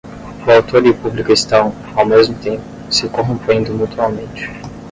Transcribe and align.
O 0.47 0.51
autor 0.51 0.83
e 0.87 0.89
o 0.89 0.95
público 0.97 1.31
estão, 1.31 1.71
ao 1.95 2.07
mesmo 2.07 2.33
tempo, 2.39 2.63
se 2.91 3.07
corrompendo 3.07 3.71
mutuamente. 3.75 4.49